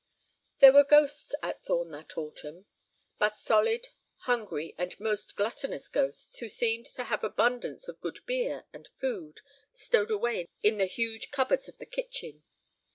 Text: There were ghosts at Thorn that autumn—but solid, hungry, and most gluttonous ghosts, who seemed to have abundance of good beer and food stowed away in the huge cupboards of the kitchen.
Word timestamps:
There 0.61 0.71
were 0.73 0.83
ghosts 0.83 1.35
at 1.43 1.61
Thorn 1.63 1.91
that 1.91 2.17
autumn—but 2.17 3.37
solid, 3.37 3.89
hungry, 4.21 4.73
and 4.75 4.99
most 4.99 5.35
gluttonous 5.37 5.87
ghosts, 5.87 6.39
who 6.39 6.49
seemed 6.49 6.87
to 6.95 7.03
have 7.03 7.23
abundance 7.23 7.87
of 7.87 8.01
good 8.01 8.25
beer 8.25 8.65
and 8.73 8.87
food 8.95 9.41
stowed 9.71 10.09
away 10.09 10.47
in 10.63 10.77
the 10.77 10.87
huge 10.87 11.29
cupboards 11.29 11.69
of 11.69 11.77
the 11.77 11.85
kitchen. 11.85 12.41